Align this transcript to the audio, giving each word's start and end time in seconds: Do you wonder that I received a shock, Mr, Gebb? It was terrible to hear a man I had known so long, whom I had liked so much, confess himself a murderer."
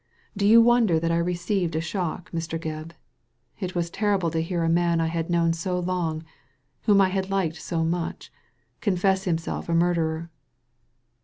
Do 0.35 0.47
you 0.47 0.61
wonder 0.63 0.99
that 0.99 1.11
I 1.11 1.17
received 1.17 1.75
a 1.75 1.79
shock, 1.79 2.31
Mr, 2.31 2.59
Gebb? 2.59 2.93
It 3.59 3.75
was 3.75 3.91
terrible 3.91 4.31
to 4.31 4.41
hear 4.41 4.63
a 4.63 4.67
man 4.67 4.99
I 4.99 5.05
had 5.05 5.29
known 5.29 5.53
so 5.53 5.77
long, 5.79 6.23
whom 6.85 6.99
I 6.99 7.09
had 7.09 7.29
liked 7.29 7.57
so 7.61 7.83
much, 7.85 8.33
confess 8.79 9.25
himself 9.25 9.69
a 9.69 9.75
murderer." 9.75 10.31